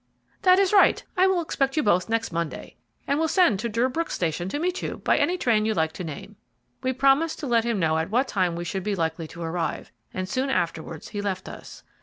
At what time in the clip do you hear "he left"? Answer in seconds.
11.09-11.47